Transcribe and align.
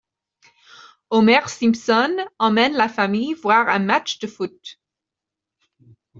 Homer 1.11 1.47
Simpson 1.47 2.17
emmène 2.39 2.73
la 2.73 2.89
famille 2.89 3.35
voir 3.35 3.69
un 3.69 3.77
match 3.77 4.17
de 4.17 4.25
foot. 4.25 4.79